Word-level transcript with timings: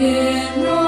in 0.00 0.79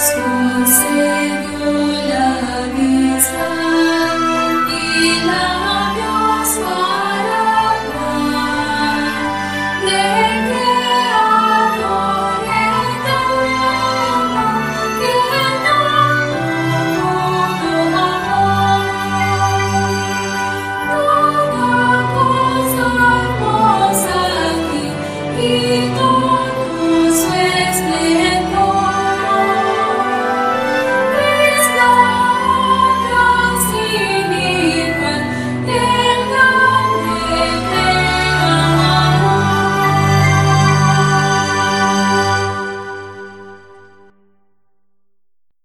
suas 0.00 0.89